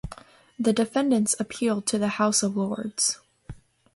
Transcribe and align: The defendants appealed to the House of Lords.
The 0.57 0.73
defendants 0.73 1.35
appealed 1.39 1.85
to 1.85 1.99
the 1.99 2.07
House 2.17 2.41
of 2.41 2.57
Lords. 2.57 3.19